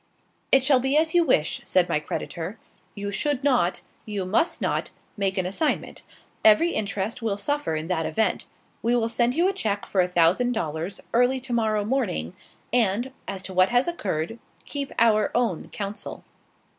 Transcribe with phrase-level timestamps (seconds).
[0.51, 2.57] "It shall be as you wish," said my creditor.
[2.95, 6.01] "You should not, you must not, make an assignment;
[6.43, 8.47] every interest will suffer in that event.
[8.81, 12.33] We will send you a check for a thousand dollars early to morrow morning,
[12.73, 16.23] and, as to what has occurred, keep our own counsel."